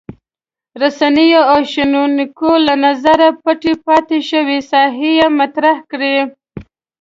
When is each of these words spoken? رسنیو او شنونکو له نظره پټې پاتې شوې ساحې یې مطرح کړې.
رسنیو 0.81 1.41
او 1.51 1.59
شنونکو 1.71 2.49
له 2.67 2.73
نظره 2.85 3.27
پټې 3.43 3.73
پاتې 3.85 4.19
شوې 4.29 4.59
ساحې 4.71 5.11
یې 5.19 5.27
مطرح 5.39 5.77
کړې. 5.91 6.17